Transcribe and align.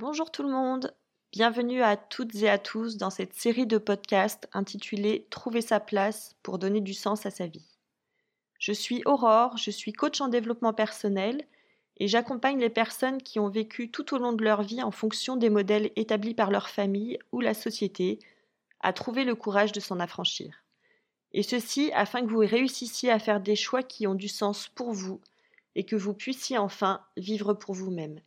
Bonjour 0.00 0.30
tout 0.30 0.42
le 0.42 0.48
monde, 0.48 0.94
bienvenue 1.30 1.82
à 1.82 1.98
toutes 1.98 2.34
et 2.36 2.48
à 2.48 2.56
tous 2.56 2.96
dans 2.96 3.10
cette 3.10 3.34
série 3.34 3.66
de 3.66 3.76
podcasts 3.76 4.48
intitulée 4.54 5.26
Trouver 5.28 5.60
sa 5.60 5.78
place 5.78 6.36
pour 6.42 6.58
donner 6.58 6.80
du 6.80 6.94
sens 6.94 7.26
à 7.26 7.30
sa 7.30 7.46
vie. 7.46 7.76
Je 8.58 8.72
suis 8.72 9.02
Aurore, 9.04 9.58
je 9.58 9.70
suis 9.70 9.92
coach 9.92 10.22
en 10.22 10.28
développement 10.28 10.72
personnel 10.72 11.44
et 11.98 12.08
j'accompagne 12.08 12.58
les 12.58 12.70
personnes 12.70 13.20
qui 13.20 13.38
ont 13.40 13.50
vécu 13.50 13.90
tout 13.90 14.14
au 14.14 14.18
long 14.18 14.32
de 14.32 14.42
leur 14.42 14.62
vie 14.62 14.82
en 14.82 14.90
fonction 14.90 15.36
des 15.36 15.50
modèles 15.50 15.90
établis 15.96 16.32
par 16.32 16.50
leur 16.50 16.70
famille 16.70 17.18
ou 17.30 17.42
la 17.42 17.52
société 17.52 18.20
à 18.80 18.94
trouver 18.94 19.24
le 19.24 19.34
courage 19.34 19.72
de 19.72 19.80
s'en 19.80 20.00
affranchir. 20.00 20.64
Et 21.34 21.42
ceci 21.42 21.92
afin 21.92 22.22
que 22.22 22.30
vous 22.30 22.38
réussissiez 22.38 23.10
à 23.10 23.18
faire 23.18 23.42
des 23.42 23.54
choix 23.54 23.82
qui 23.82 24.06
ont 24.06 24.14
du 24.14 24.28
sens 24.28 24.66
pour 24.68 24.94
vous 24.94 25.20
et 25.74 25.84
que 25.84 25.94
vous 25.94 26.14
puissiez 26.14 26.56
enfin 26.56 27.02
vivre 27.18 27.52
pour 27.52 27.74
vous-même. 27.74 28.18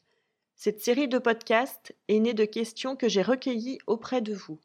Cette 0.55 0.81
série 0.81 1.07
de 1.07 1.17
podcasts 1.17 1.95
est 2.07 2.19
née 2.19 2.33
de 2.33 2.45
questions 2.45 2.95
que 2.95 3.09
j'ai 3.09 3.21
recueillies 3.21 3.79
auprès 3.87 4.21
de 4.21 4.33
vous. 4.33 4.59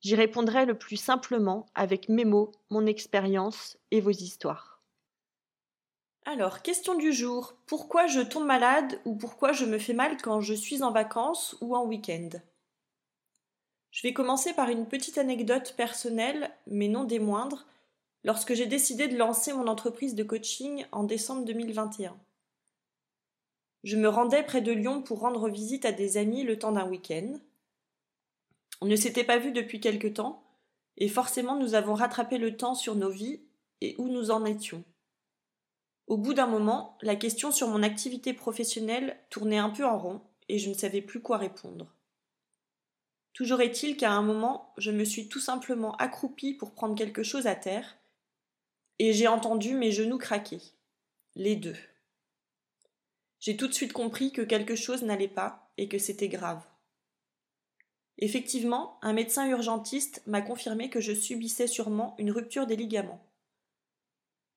J'y 0.00 0.14
répondrai 0.14 0.66
le 0.66 0.76
plus 0.76 0.96
simplement 0.96 1.66
avec 1.74 2.08
mes 2.08 2.24
mots, 2.24 2.52
mon 2.70 2.86
expérience 2.86 3.78
et 3.90 4.00
vos 4.00 4.10
histoires. 4.10 4.82
Alors, 6.24 6.62
question 6.62 6.96
du 6.96 7.12
jour. 7.12 7.54
Pourquoi 7.66 8.06
je 8.06 8.20
tombe 8.20 8.46
malade 8.46 9.00
ou 9.04 9.16
pourquoi 9.16 9.52
je 9.52 9.64
me 9.64 9.78
fais 9.78 9.92
mal 9.92 10.16
quand 10.22 10.40
je 10.40 10.54
suis 10.54 10.82
en 10.82 10.92
vacances 10.92 11.56
ou 11.60 11.74
en 11.74 11.84
week-end? 11.84 12.30
Je 13.90 14.02
vais 14.02 14.12
commencer 14.12 14.52
par 14.54 14.70
une 14.70 14.86
petite 14.86 15.18
anecdote 15.18 15.74
personnelle, 15.76 16.50
mais 16.66 16.88
non 16.88 17.04
des 17.04 17.18
moindres, 17.18 17.66
lorsque 18.24 18.54
j'ai 18.54 18.66
décidé 18.66 19.08
de 19.08 19.18
lancer 19.18 19.52
mon 19.52 19.66
entreprise 19.66 20.14
de 20.14 20.22
coaching 20.22 20.86
en 20.92 21.04
décembre 21.04 21.44
2021. 21.44 22.16
Je 23.82 23.96
me 23.96 24.08
rendais 24.08 24.44
près 24.44 24.60
de 24.60 24.70
Lyon 24.70 25.02
pour 25.02 25.20
rendre 25.20 25.48
visite 25.48 25.84
à 25.84 25.92
des 25.92 26.16
amis 26.16 26.44
le 26.44 26.58
temps 26.58 26.72
d'un 26.72 26.88
week-end. 26.88 27.34
On 28.80 28.86
ne 28.86 28.96
s'était 28.96 29.24
pas 29.24 29.38
vu 29.38 29.50
depuis 29.50 29.80
quelque 29.80 30.08
temps, 30.08 30.44
et 30.96 31.08
forcément 31.08 31.56
nous 31.56 31.74
avons 31.74 31.94
rattrapé 31.94 32.38
le 32.38 32.56
temps 32.56 32.74
sur 32.74 32.94
nos 32.94 33.10
vies 33.10 33.40
et 33.80 33.96
où 33.98 34.08
nous 34.08 34.30
en 34.30 34.44
étions. 34.44 34.84
Au 36.06 36.16
bout 36.16 36.34
d'un 36.34 36.46
moment, 36.46 36.96
la 37.02 37.16
question 37.16 37.50
sur 37.50 37.68
mon 37.68 37.82
activité 37.82 38.32
professionnelle 38.32 39.18
tournait 39.30 39.58
un 39.58 39.70
peu 39.70 39.84
en 39.84 39.98
rond, 39.98 40.20
et 40.48 40.58
je 40.58 40.68
ne 40.68 40.74
savais 40.74 41.02
plus 41.02 41.20
quoi 41.20 41.38
répondre. 41.38 41.92
Toujours 43.32 43.62
est-il 43.62 43.96
qu'à 43.96 44.12
un 44.12 44.22
moment, 44.22 44.72
je 44.76 44.90
me 44.90 45.04
suis 45.04 45.28
tout 45.28 45.40
simplement 45.40 45.96
accroupie 45.96 46.54
pour 46.54 46.72
prendre 46.72 46.94
quelque 46.94 47.22
chose 47.22 47.46
à 47.46 47.56
terre, 47.56 47.96
et 49.00 49.12
j'ai 49.12 49.26
entendu 49.26 49.74
mes 49.74 49.90
genoux 49.90 50.18
craquer. 50.18 50.60
Les 51.34 51.56
deux 51.56 51.76
j'ai 53.42 53.56
tout 53.56 53.66
de 53.66 53.72
suite 53.72 53.92
compris 53.92 54.30
que 54.30 54.40
quelque 54.40 54.76
chose 54.76 55.02
n'allait 55.02 55.26
pas 55.26 55.68
et 55.76 55.88
que 55.88 55.98
c'était 55.98 56.28
grave. 56.28 56.62
Effectivement, 58.18 59.00
un 59.02 59.12
médecin 59.12 59.48
urgentiste 59.48 60.22
m'a 60.26 60.42
confirmé 60.42 60.90
que 60.90 61.00
je 61.00 61.12
subissais 61.12 61.66
sûrement 61.66 62.14
une 62.18 62.30
rupture 62.30 62.68
des 62.68 62.76
ligaments. 62.76 63.26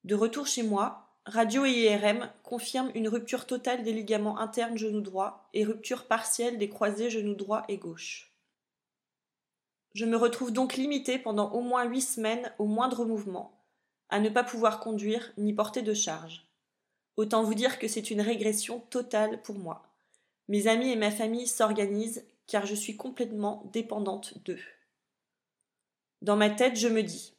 De 0.03 0.13
retour 0.13 0.45
chez 0.45 0.61
moi, 0.61 1.17
radio 1.25 1.65
et 1.65 1.71
IRM 1.71 2.31
confirment 2.43 2.91
une 2.93 3.07
rupture 3.07 3.47
totale 3.47 3.81
des 3.81 3.91
ligaments 3.91 4.37
internes 4.37 4.77
genou 4.77 5.01
droit 5.01 5.49
et 5.55 5.63
rupture 5.63 6.05
partielle 6.05 6.59
des 6.59 6.69
croisés 6.69 7.09
genou 7.09 7.33
droit 7.33 7.63
et 7.67 7.77
gauche. 7.77 8.35
Je 9.95 10.05
me 10.05 10.15
retrouve 10.15 10.53
donc 10.53 10.75
limitée 10.75 11.17
pendant 11.17 11.51
au 11.53 11.61
moins 11.61 11.85
huit 11.85 12.01
semaines 12.01 12.53
au 12.59 12.65
moindre 12.65 13.03
mouvement, 13.03 13.65
à 14.09 14.19
ne 14.19 14.29
pas 14.29 14.43
pouvoir 14.43 14.79
conduire 14.79 15.33
ni 15.37 15.53
porter 15.53 15.81
de 15.81 15.95
charge. 15.95 16.45
Autant 17.17 17.43
vous 17.43 17.53
dire 17.53 17.79
que 17.79 17.87
c'est 17.87 18.11
une 18.11 18.21
régression 18.21 18.79
totale 18.79 19.41
pour 19.41 19.57
moi. 19.57 19.87
Mes 20.47 20.67
amis 20.67 20.91
et 20.91 20.95
ma 20.95 21.11
famille 21.11 21.47
s'organisent 21.47 22.25
car 22.47 22.65
je 22.65 22.75
suis 22.75 22.97
complètement 22.97 23.69
dépendante 23.73 24.37
d'eux. 24.43 24.61
Dans 26.21 26.35
ma 26.35 26.49
tête, 26.49 26.75
je 26.75 26.87
me 26.87 27.03
dis 27.03 27.33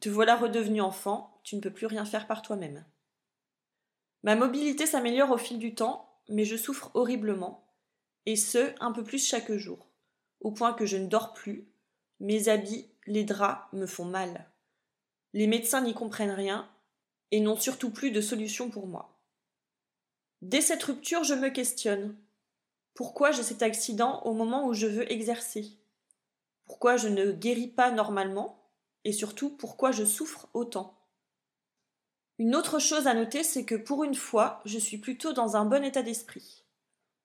Te 0.00 0.08
voilà 0.08 0.36
redevenu 0.36 0.80
enfant, 0.80 1.40
tu 1.44 1.56
ne 1.56 1.60
peux 1.60 1.72
plus 1.72 1.86
rien 1.86 2.04
faire 2.04 2.26
par 2.26 2.42
toi-même. 2.42 2.84
Ma 4.22 4.36
mobilité 4.36 4.86
s'améliore 4.86 5.30
au 5.30 5.38
fil 5.38 5.58
du 5.58 5.74
temps, 5.74 6.18
mais 6.28 6.44
je 6.44 6.56
souffre 6.56 6.90
horriblement, 6.94 7.68
et 8.26 8.36
ce, 8.36 8.72
un 8.80 8.92
peu 8.92 9.04
plus 9.04 9.26
chaque 9.26 9.52
jour, 9.52 9.86
au 10.40 10.50
point 10.50 10.72
que 10.72 10.86
je 10.86 10.96
ne 10.96 11.06
dors 11.06 11.34
plus, 11.34 11.68
mes 12.20 12.48
habits, 12.48 12.88
les 13.06 13.24
draps 13.24 13.70
me 13.72 13.86
font 13.86 14.06
mal. 14.06 14.48
Les 15.34 15.46
médecins 15.46 15.82
n'y 15.82 15.92
comprennent 15.92 16.30
rien, 16.30 16.68
et 17.34 17.40
n'ont 17.40 17.56
surtout 17.56 17.90
plus 17.90 18.12
de 18.12 18.20
solution 18.20 18.70
pour 18.70 18.86
moi. 18.86 19.18
Dès 20.40 20.60
cette 20.60 20.84
rupture, 20.84 21.24
je 21.24 21.34
me 21.34 21.48
questionne. 21.48 22.16
Pourquoi 22.94 23.32
j'ai 23.32 23.42
cet 23.42 23.60
accident 23.60 24.22
au 24.22 24.34
moment 24.34 24.68
où 24.68 24.72
je 24.72 24.86
veux 24.86 25.10
exercer? 25.10 25.66
Pourquoi 26.64 26.96
je 26.96 27.08
ne 27.08 27.32
guéris 27.32 27.66
pas 27.66 27.90
normalement? 27.90 28.70
Et 29.02 29.12
surtout, 29.12 29.50
pourquoi 29.50 29.90
je 29.90 30.04
souffre 30.04 30.48
autant? 30.54 30.96
Une 32.38 32.54
autre 32.54 32.78
chose 32.78 33.08
à 33.08 33.14
noter, 33.14 33.42
c'est 33.42 33.64
que 33.64 33.74
pour 33.74 34.04
une 34.04 34.14
fois, 34.14 34.62
je 34.64 34.78
suis 34.78 34.98
plutôt 34.98 35.32
dans 35.32 35.56
un 35.56 35.64
bon 35.64 35.82
état 35.82 36.04
d'esprit. 36.04 36.62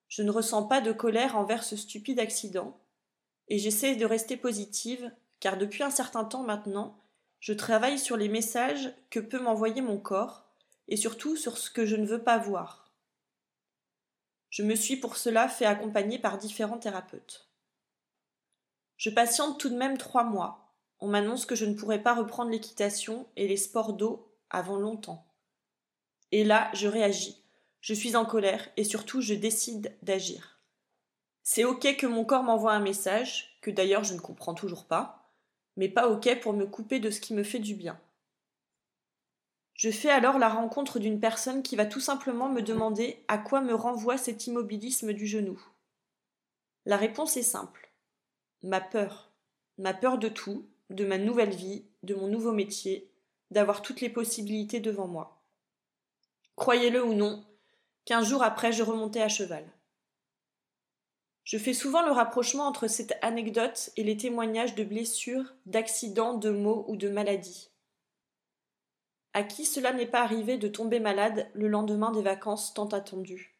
Je 0.07 0.23
ne 0.23 0.31
ressens 0.31 0.63
pas 0.63 0.81
de 0.81 0.91
colère 0.91 1.37
envers 1.37 1.63
ce 1.63 1.77
stupide 1.77 2.19
accident, 2.19 2.81
et 3.47 3.59
j'essaie 3.59 3.95
de 3.95 4.07
rester 4.07 4.37
positive, 4.37 5.11
car 5.39 5.55
depuis 5.55 5.83
un 5.83 5.91
certain 5.91 6.25
temps 6.25 6.41
maintenant, 6.41 6.99
je 7.39 7.53
travaille 7.53 7.97
sur 7.97 8.17
les 8.17 8.29
messages 8.29 8.93
que 9.09 9.19
peut 9.19 9.39
m'envoyer 9.39 9.81
mon 9.81 9.97
corps 9.97 10.45
et 10.87 10.97
surtout 10.97 11.37
sur 11.37 11.57
ce 11.57 11.69
que 11.69 11.85
je 11.85 11.95
ne 11.95 12.05
veux 12.05 12.23
pas 12.23 12.37
voir. 12.37 12.91
Je 14.49 14.63
me 14.63 14.75
suis 14.75 14.97
pour 14.97 15.15
cela 15.15 15.47
fait 15.47 15.65
accompagner 15.65 16.19
par 16.19 16.37
différents 16.37 16.79
thérapeutes. 16.79 17.47
Je 18.97 19.09
patiente 19.09 19.59
tout 19.59 19.69
de 19.69 19.77
même 19.77 19.97
trois 19.97 20.23
mois. 20.23 20.75
On 20.99 21.07
m'annonce 21.07 21.45
que 21.45 21.55
je 21.55 21.65
ne 21.65 21.75
pourrai 21.75 22.01
pas 22.03 22.13
reprendre 22.13 22.51
l'équitation 22.51 23.27
et 23.37 23.47
les 23.47 23.57
sports 23.57 23.93
d'eau 23.93 24.35
avant 24.49 24.77
longtemps. 24.77 25.25
Et 26.31 26.43
là, 26.43 26.69
je 26.73 26.87
réagis. 26.87 27.41
Je 27.79 27.93
suis 27.93 28.17
en 28.17 28.25
colère 28.25 28.67
et 28.75 28.83
surtout 28.83 29.21
je 29.21 29.33
décide 29.33 29.95
d'agir. 30.01 30.59
C'est 31.43 31.63
ok 31.63 31.95
que 31.95 32.07
mon 32.07 32.25
corps 32.25 32.43
m'envoie 32.43 32.73
un 32.73 32.81
message, 32.81 33.57
que 33.61 33.71
d'ailleurs 33.71 34.03
je 34.03 34.13
ne 34.13 34.19
comprends 34.19 34.53
toujours 34.53 34.85
pas, 34.85 35.18
mais 35.79 35.87
pas 35.87 36.09
OK 36.09 36.41
pour 36.41 36.51
me 36.51 36.65
couper 36.65 36.99
de 36.99 37.09
ce 37.09 37.21
qui 37.21 37.33
me 37.33 37.41
fait 37.41 37.59
du 37.59 37.73
bien. 37.73 37.97
Je 39.75 39.89
fais 39.89 40.09
alors 40.09 40.37
la 40.37 40.49
rencontre 40.49 40.99
d'une 40.99 41.21
personne 41.21 41.63
qui 41.63 41.77
va 41.77 41.85
tout 41.85 42.01
simplement 42.01 42.49
me 42.49 42.61
demander 42.61 43.23
à 43.29 43.37
quoi 43.37 43.61
me 43.61 43.73
renvoie 43.73 44.17
cet 44.17 44.45
immobilisme 44.45 45.13
du 45.13 45.25
genou. 45.25 45.57
La 46.85 46.97
réponse 46.97 47.37
est 47.37 47.43
simple. 47.43 47.93
Ma 48.61 48.81
peur. 48.81 49.31
Ma 49.77 49.93
peur 49.93 50.17
de 50.17 50.27
tout, 50.27 50.67
de 50.89 51.05
ma 51.05 51.17
nouvelle 51.17 51.55
vie, 51.55 51.85
de 52.03 52.13
mon 52.13 52.27
nouveau 52.27 52.51
métier, 52.51 53.09
d'avoir 53.49 53.81
toutes 53.81 54.01
les 54.01 54.09
possibilités 54.09 54.81
devant 54.81 55.07
moi. 55.07 55.41
Croyez-le 56.57 57.01
ou 57.01 57.13
non, 57.13 57.45
quinze 58.03 58.27
jours 58.27 58.43
après 58.43 58.73
je 58.73 58.83
remontais 58.83 59.21
à 59.21 59.29
cheval. 59.29 59.65
Je 61.49 61.57
fais 61.57 61.73
souvent 61.73 62.03
le 62.03 62.11
rapprochement 62.11 62.67
entre 62.67 62.85
cette 62.85 63.17
anecdote 63.23 63.89
et 63.97 64.03
les 64.03 64.15
témoignages 64.15 64.75
de 64.75 64.83
blessures, 64.83 65.55
d'accidents, 65.65 66.35
de 66.35 66.51
maux 66.51 66.85
ou 66.87 66.95
de 66.95 67.09
maladies. 67.09 67.71
À 69.33 69.41
qui 69.41 69.65
cela 69.65 69.91
n'est 69.91 70.05
pas 70.05 70.21
arrivé 70.21 70.59
de 70.59 70.67
tomber 70.67 70.99
malade 70.99 71.49
le 71.55 71.67
lendemain 71.67 72.11
des 72.11 72.21
vacances 72.21 72.75
tant 72.75 72.89
attendues? 72.89 73.57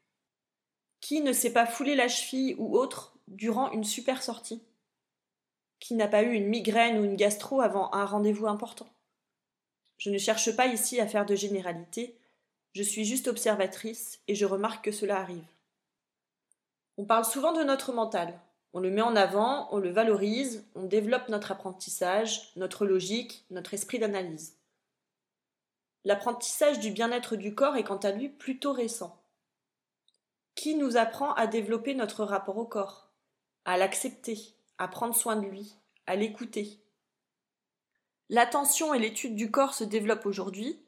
Qui 1.02 1.22
ne 1.22 1.34
s'est 1.34 1.52
pas 1.52 1.66
foulé 1.66 1.96
la 1.96 2.08
cheville 2.08 2.56
ou 2.60 2.78
autre 2.78 3.18
durant 3.28 3.72
une 3.72 3.84
super 3.84 4.22
sortie? 4.22 4.62
Qui 5.80 5.96
n'a 5.96 6.08
pas 6.08 6.22
eu 6.22 6.34
une 6.34 6.48
migraine 6.48 7.00
ou 7.00 7.04
une 7.04 7.16
gastro 7.16 7.60
avant 7.60 7.92
un 7.92 8.06
rendez-vous 8.06 8.46
important? 8.46 8.88
Je 9.98 10.12
ne 10.12 10.20
cherche 10.20 10.56
pas 10.56 10.68
ici 10.68 11.00
à 11.00 11.08
faire 11.08 11.26
de 11.26 11.34
généralité, 11.34 12.20
je 12.76 12.84
suis 12.84 13.04
juste 13.04 13.28
observatrice 13.28 14.20
et 14.28 14.36
je 14.36 14.46
remarque 14.46 14.86
que 14.86 14.92
cela 14.92 15.20
arrive. 15.20 15.42
On 17.00 17.06
parle 17.06 17.24
souvent 17.24 17.54
de 17.54 17.64
notre 17.64 17.94
mental. 17.94 18.38
On 18.74 18.82
le 18.82 18.92
met 18.92 19.02
en 19.02 19.16
avant, 19.16 19.70
on 19.72 19.78
le 19.78 19.90
valorise, 19.90 20.70
on 20.76 20.84
développe 20.84 21.30
notre 21.30 21.50
apprentissage, 21.50 22.52
notre 22.58 22.86
logique, 22.86 23.46
notre 23.52 23.74
esprit 23.74 24.00
d'analyse. 24.00 24.58
L'apprentissage 26.04 26.82
du 26.82 26.92
bien-être 26.92 27.38
du 27.38 27.56
corps 27.56 27.78
est 27.78 27.86
quant 27.86 28.00
à 28.00 28.12
lui 28.12 28.28
plutôt 28.28 28.74
récent. 28.74 29.18
Qui 30.56 30.76
nous 30.76 30.98
apprend 30.98 31.34
à 31.36 31.48
développer 31.48 31.96
notre 31.96 32.26
rapport 32.26 32.58
au 32.58 32.66
corps, 32.66 33.10
à 33.64 33.78
l'accepter, 33.78 34.38
à 34.78 34.90
prendre 34.90 35.16
soin 35.16 35.38
de 35.38 35.48
lui, 35.48 35.76
à 36.06 36.18
l'écouter? 36.18 36.84
L'attention 38.28 38.94
et 38.94 39.00
l'étude 39.00 39.36
du 39.36 39.52
corps 39.52 39.74
se 39.74 39.86
développent 39.86 40.26
aujourd'hui 40.26 40.84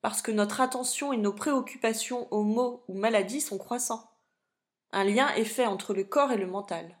parce 0.00 0.22
que 0.22 0.30
notre 0.30 0.60
attention 0.60 1.12
et 1.12 1.16
nos 1.16 1.32
préoccupations 1.32 2.32
aux 2.32 2.44
maux 2.44 2.84
ou 2.86 2.94
maladies 2.94 3.40
sont 3.40 3.58
croissants. 3.58 4.12
Un 4.96 5.04
lien 5.04 5.28
est 5.34 5.44
fait 5.44 5.66
entre 5.66 5.92
le 5.92 6.04
corps 6.04 6.32
et 6.32 6.38
le 6.38 6.46
mental. 6.46 6.96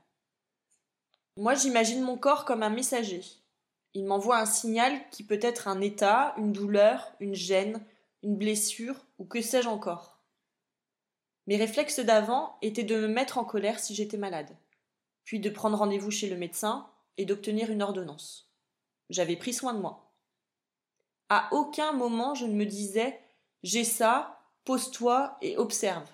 Moi, 1.38 1.54
j'imagine 1.54 2.02
mon 2.02 2.18
corps 2.18 2.44
comme 2.44 2.62
un 2.62 2.68
messager. 2.68 3.22
Il 3.94 4.04
m'envoie 4.04 4.36
un 4.36 4.44
signal 4.44 5.00
qui 5.08 5.24
peut 5.24 5.38
être 5.40 5.66
un 5.66 5.80
état, 5.80 6.34
une 6.36 6.52
douleur, 6.52 7.14
une 7.20 7.34
gêne, 7.34 7.82
une 8.22 8.36
blessure 8.36 8.96
ou 9.18 9.24
que 9.24 9.40
sais-je 9.40 9.68
encore. 9.68 10.20
Mes 11.46 11.56
réflexes 11.56 12.00
d'avant 12.00 12.58
étaient 12.60 12.84
de 12.84 12.96
me 12.96 13.08
mettre 13.08 13.38
en 13.38 13.46
colère 13.46 13.78
si 13.80 13.94
j'étais 13.94 14.18
malade, 14.18 14.54
puis 15.24 15.40
de 15.40 15.48
prendre 15.48 15.78
rendez-vous 15.78 16.10
chez 16.10 16.28
le 16.28 16.36
médecin 16.36 16.90
et 17.16 17.24
d'obtenir 17.24 17.70
une 17.70 17.80
ordonnance. 17.80 18.52
J'avais 19.08 19.36
pris 19.36 19.54
soin 19.54 19.72
de 19.72 19.80
moi. 19.80 20.12
À 21.30 21.48
aucun 21.50 21.92
moment 21.92 22.34
je 22.34 22.44
ne 22.44 22.52
me 22.52 22.66
disais 22.66 23.18
j'ai 23.62 23.84
ça, 23.84 24.38
pose-toi 24.66 25.38
et 25.40 25.56
observe. 25.56 26.06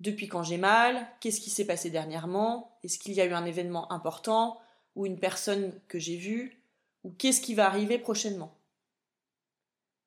Depuis 0.00 0.28
quand 0.28 0.42
j'ai 0.42 0.58
mal, 0.58 1.06
qu'est-ce 1.20 1.40
qui 1.40 1.50
s'est 1.50 1.66
passé 1.66 1.90
dernièrement, 1.90 2.78
est-ce 2.82 2.98
qu'il 2.98 3.14
y 3.14 3.20
a 3.20 3.26
eu 3.26 3.32
un 3.32 3.44
événement 3.44 3.90
important, 3.92 4.60
ou 4.96 5.06
une 5.06 5.18
personne 5.18 5.72
que 5.88 5.98
j'ai 5.98 6.16
vue, 6.16 6.62
ou 7.04 7.10
qu'est-ce 7.10 7.40
qui 7.40 7.54
va 7.54 7.66
arriver 7.66 7.98
prochainement? 7.98 8.56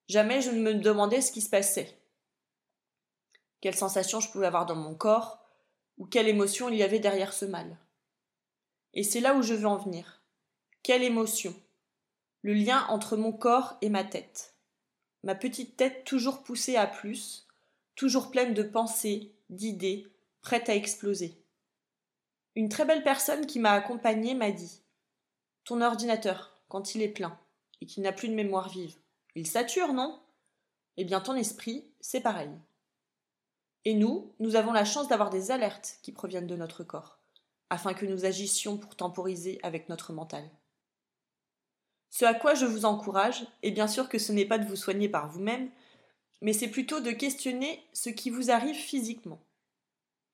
Jamais 0.07 0.41
je 0.41 0.51
ne 0.51 0.61
me 0.61 0.73
demandais 0.73 1.21
ce 1.21 1.31
qui 1.31 1.41
se 1.41 1.49
passait, 1.49 1.97
quelle 3.59 3.75
sensation 3.75 4.19
je 4.19 4.29
pouvais 4.29 4.45
avoir 4.45 4.65
dans 4.65 4.75
mon 4.75 4.93
corps, 4.93 5.43
ou 5.97 6.05
quelle 6.05 6.27
émotion 6.27 6.69
il 6.69 6.75
y 6.75 6.83
avait 6.83 6.99
derrière 6.99 7.33
ce 7.33 7.45
mal? 7.45 7.77
Et 8.93 9.03
c'est 9.03 9.19
là 9.19 9.33
où 9.33 9.41
je 9.41 9.53
veux 9.53 9.67
en 9.67 9.77
venir. 9.77 10.21
Quelle 10.83 11.03
émotion? 11.03 11.55
Le 12.43 12.53
lien 12.53 12.85
entre 12.89 13.17
mon 13.17 13.33
corps 13.33 13.77
et 13.81 13.89
ma 13.89 14.03
tête. 14.03 14.55
Ma 15.23 15.33
petite 15.33 15.75
tête 15.75 16.03
toujours 16.03 16.43
poussée 16.43 16.75
à 16.75 16.85
plus, 16.85 17.46
toujours 17.97 18.31
pleine 18.31 18.53
de 18.53 18.63
pensées, 18.63 19.33
d'idées, 19.49 20.07
prête 20.41 20.69
à 20.69 20.75
exploser. 20.75 21.43
Une 22.55 22.69
très 22.69 22.85
belle 22.85 23.03
personne 23.03 23.45
qui 23.45 23.59
m'a 23.59 23.73
accompagnée 23.73 24.35
m'a 24.35 24.51
dit 24.51 24.81
Ton 25.65 25.81
ordinateur, 25.81 26.61
quand 26.69 26.95
il 26.95 27.01
est 27.01 27.09
plein, 27.09 27.37
et 27.81 27.85
qu'il 27.85 28.03
n'a 28.03 28.13
plus 28.13 28.29
de 28.29 28.35
mémoire 28.35 28.69
vive, 28.69 28.95
il 29.35 29.45
sature, 29.45 29.93
non? 29.93 30.19
Eh 30.95 31.05
bien, 31.05 31.19
ton 31.19 31.35
esprit, 31.35 31.85
c'est 31.99 32.21
pareil. 32.21 32.51
Et 33.83 33.93
nous, 33.93 34.33
nous 34.39 34.55
avons 34.55 34.71
la 34.71 34.85
chance 34.85 35.07
d'avoir 35.07 35.29
des 35.29 35.51
alertes 35.51 35.97
qui 36.01 36.11
proviennent 36.11 36.47
de 36.47 36.55
notre 36.55 36.83
corps, 36.83 37.19
afin 37.69 37.93
que 37.93 38.05
nous 38.05 38.25
agissions 38.25 38.77
pour 38.77 38.95
temporiser 38.95 39.59
avec 39.63 39.89
notre 39.89 40.13
mental. 40.13 40.47
Ce 42.09 42.25
à 42.25 42.33
quoi 42.33 42.53
je 42.53 42.65
vous 42.65 42.85
encourage 42.85 43.45
est 43.63 43.71
bien 43.71 43.87
sûr 43.87 44.07
que 44.07 44.19
ce 44.19 44.31
n'est 44.31 44.45
pas 44.45 44.57
de 44.59 44.65
vous 44.65 44.75
soigner 44.75 45.09
par 45.09 45.29
vous-même, 45.29 45.69
mais 46.41 46.53
c'est 46.53 46.69
plutôt 46.69 46.99
de 46.99 47.11
questionner 47.11 47.83
ce 47.93 48.09
qui 48.09 48.29
vous 48.29 48.51
arrive 48.51 48.75
physiquement. 48.75 49.39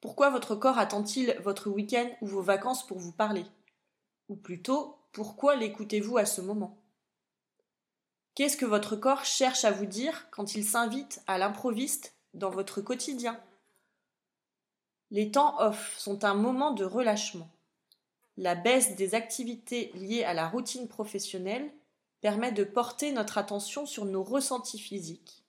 Pourquoi 0.02 0.30
votre 0.30 0.56
corps 0.56 0.78
attend-il 0.78 1.38
votre 1.44 1.70
week-end 1.70 2.10
ou 2.22 2.28
vos 2.28 2.42
vacances 2.42 2.86
pour 2.86 3.00
vous 3.00 3.14
parler? 3.14 3.46
Ou 4.30 4.36
plutôt, 4.36 4.98
pourquoi 5.14 5.56
l'écoutez-vous 5.56 6.18
à 6.18 6.26
ce 6.26 6.42
moment? 6.42 6.78
Qu'est-ce 8.36 8.58
que 8.58 8.66
votre 8.66 8.96
corps 8.96 9.26
cherche 9.26 9.64
à 9.64 9.72
vous 9.72 9.86
dire 9.86 10.28
quand 10.32 10.56
il 10.56 10.66
s'invite 10.66 11.22
à 11.28 11.38
l'improviste 11.38 12.16
dans 12.34 12.50
votre 12.50 12.82
quotidien? 12.82 13.40
Les 15.12 15.30
temps 15.30 15.62
off 15.62 15.96
sont 16.00 16.26
un 16.26 16.34
moment 16.34 16.72
de 16.72 16.84
relâchement. 16.84 17.50
La 18.36 18.56
baisse 18.56 18.96
des 18.96 19.14
activités 19.14 19.92
liées 19.94 20.24
à 20.24 20.34
la 20.34 20.48
routine 20.48 20.88
professionnelle 20.88 21.72
permet 22.22 22.52
de 22.52 22.64
porter 22.64 23.12
notre 23.12 23.38
attention 23.38 23.86
sur 23.86 24.06
nos 24.06 24.24
ressentis 24.24 24.80
physiques. 24.80 25.43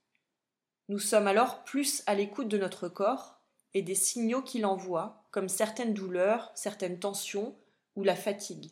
Nous 0.88 0.98
sommes 0.98 1.26
alors 1.26 1.64
plus 1.64 2.02
à 2.06 2.14
l'écoute 2.14 2.48
de 2.48 2.58
notre 2.58 2.88
corps 2.88 3.40
et 3.72 3.82
des 3.82 3.94
signaux 3.94 4.42
qu'il 4.42 4.66
envoie, 4.66 5.24
comme 5.30 5.48
certaines 5.48 5.94
douleurs, 5.94 6.52
certaines 6.54 6.98
tensions 6.98 7.56
ou 7.96 8.04
la 8.04 8.16
fatigue. 8.16 8.70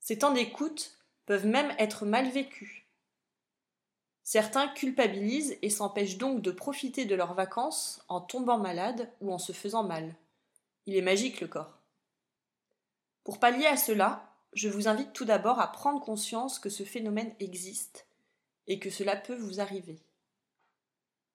Ces 0.00 0.18
temps 0.18 0.32
d'écoute 0.32 0.98
peuvent 1.24 1.46
même 1.46 1.74
être 1.78 2.04
mal 2.04 2.28
vécus. 2.28 2.82
Certains 4.22 4.68
culpabilisent 4.68 5.56
et 5.62 5.70
s'empêchent 5.70 6.18
donc 6.18 6.42
de 6.42 6.50
profiter 6.50 7.06
de 7.06 7.14
leurs 7.14 7.34
vacances 7.34 8.04
en 8.08 8.20
tombant 8.20 8.58
malade 8.58 9.10
ou 9.20 9.32
en 9.32 9.38
se 9.38 9.52
faisant 9.52 9.84
mal. 9.84 10.14
Il 10.86 10.96
est 10.96 11.02
magique 11.02 11.40
le 11.40 11.48
corps. 11.48 11.78
Pour 13.22 13.40
pallier 13.40 13.66
à 13.66 13.78
cela, 13.78 14.30
je 14.52 14.68
vous 14.68 14.86
invite 14.86 15.14
tout 15.14 15.24
d'abord 15.24 15.60
à 15.60 15.72
prendre 15.72 16.00
conscience 16.00 16.58
que 16.58 16.68
ce 16.68 16.84
phénomène 16.84 17.34
existe 17.40 18.06
et 18.66 18.78
que 18.78 18.90
cela 18.90 19.16
peut 19.16 19.36
vous 19.36 19.60
arriver. 19.60 19.98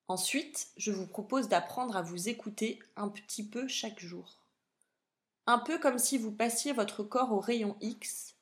Ensuite, 0.10 0.70
je 0.76 0.92
vous 0.92 1.06
propose 1.06 1.50
d'apprendre 1.50 1.96
à 1.96 2.02
vous 2.02 2.30
écouter 2.30 2.80
un 2.96 3.10
petit 3.10 3.48
peu 3.48 3.68
chaque 3.68 4.00
jour. 4.00 4.40
Un 5.46 5.60
peu 5.60 5.78
comme 5.78 6.00
si 6.00 6.18
vous 6.18 6.32
passiez 6.32 6.74
votre 6.74 7.04
corps 7.04 7.32
au 7.32 7.40
rayon 7.40 7.78
X 7.80 8.34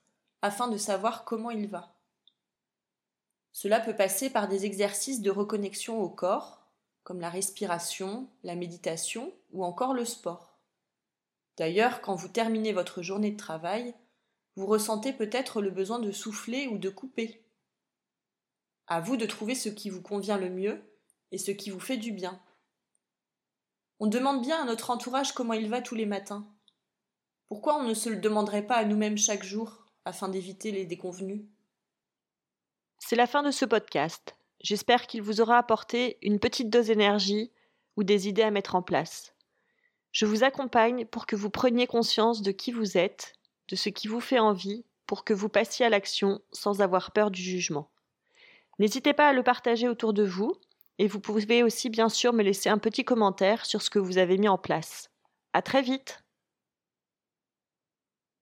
afin 0.42 0.70
de 0.70 0.78
savoir 0.78 1.26
comment 1.26 1.52
il 1.52 1.68
va. 1.68 1.94
Cela 3.52 3.82
peut 3.82 3.98
passer 3.98 4.30
par 4.30 4.48
des 4.48 4.66
exercices 4.66 5.20
de 5.20 5.30
reconnexion 5.30 6.02
au 6.02 6.08
corps, 6.08 6.66
comme 7.04 7.20
la 7.20 7.30
respiration, 7.30 8.30
la 8.44 8.56
méditation 8.56 9.34
ou 9.52 9.66
encore 9.66 9.94
le 9.94 10.06
sport. 10.06 10.58
D'ailleurs, 11.58 12.00
quand 12.00 12.16
vous 12.16 12.30
terminez 12.30 12.72
votre 12.72 13.02
journée 13.02 13.32
de 13.32 13.38
travail, 13.38 13.94
vous 14.56 14.68
ressentez 14.68 15.12
peut-être 15.12 15.62
le 15.62 15.70
besoin 15.70 16.00
de 16.00 16.14
souffler 16.14 16.68
ou 16.68 16.78
de 16.78 16.90
couper. 16.90 17.44
À 18.88 19.02
vous 19.02 19.18
de 19.18 19.26
trouver 19.26 19.54
ce 19.54 19.68
qui 19.68 19.90
vous 19.90 20.02
convient 20.02 20.38
le 20.38 20.50
mieux 20.50 20.82
et 21.32 21.38
ce 21.38 21.52
qui 21.52 21.70
vous 21.70 21.80
fait 21.80 21.98
du 21.98 22.12
bien. 22.12 22.42
On 24.00 24.08
demande 24.08 24.42
bien 24.42 24.62
à 24.62 24.66
notre 24.66 24.90
entourage 24.92 25.34
comment 25.34 25.54
il 25.54 25.70
va 25.70 25.82
tous 25.82 25.96
les 25.96 26.06
matins. 26.06 26.48
Pourquoi 27.48 27.80
on 27.80 27.84
ne 27.84 27.94
se 27.94 28.10
le 28.10 28.18
demanderait 28.18 28.68
pas 28.68 28.76
à 28.76 28.86
nous-mêmes 28.86 29.18
chaque 29.18 29.44
jour 29.44 29.86
afin 30.06 30.30
d'éviter 30.30 30.72
les 30.72 30.86
déconvenus? 30.86 31.46
C'est 33.00 33.16
la 33.16 33.28
fin 33.28 33.44
de 33.44 33.52
ce 33.52 33.66
podcast. 33.66 34.36
J'espère 34.62 35.08
qu'il 35.08 35.22
vous 35.22 35.42
aura 35.42 35.58
apporté 35.58 36.18
une 36.22 36.40
petite 36.40 36.70
dose 36.70 36.88
d'énergie 36.88 37.52
ou 37.96 38.04
des 38.04 38.28
idées 38.28 38.44
à 38.44 38.52
mettre 38.52 38.76
en 38.76 38.82
place. 38.82 39.34
Je 40.12 40.26
vous 40.26 40.44
accompagne 40.44 41.06
pour 41.06 41.26
que 41.26 41.36
vous 41.36 41.50
preniez 41.50 41.88
conscience 41.88 42.42
de 42.42 42.52
qui 42.52 42.72
vous 42.72 42.98
êtes, 42.98 43.34
de 43.70 43.76
ce 43.76 43.90
qui 43.90 44.08
vous 44.08 44.20
fait 44.20 44.40
envie, 44.40 44.86
pour 45.06 45.24
que 45.24 45.34
vous 45.34 45.50
passiez 45.50 45.86
à 45.86 45.90
l'action 45.90 46.42
sans 46.52 46.82
avoir 46.82 47.12
peur 47.12 47.32
du 47.32 47.42
jugement. 47.42 47.90
N'hésitez 48.80 49.14
pas 49.14 49.30
à 49.30 49.34
le 49.34 49.44
partager 49.44 49.88
autour 49.88 50.14
de 50.14 50.24
vous, 50.24 50.56
et 51.00 51.08
vous 51.08 51.20
pouvez 51.20 51.64
aussi 51.64 51.90
bien 51.90 52.10
sûr 52.10 52.34
me 52.34 52.44
laisser 52.44 52.70
un 52.70 52.78
petit 52.78 53.06
commentaire 53.06 53.66
sur 53.66 53.82
ce 53.82 53.90
que 53.90 54.00
vous 54.00 54.18
avez 54.18 54.38
mis 54.38 54.48
en 54.50 54.58
place. 54.58 55.10
À 55.54 55.62
très 55.62 55.82
vite! 55.82 56.27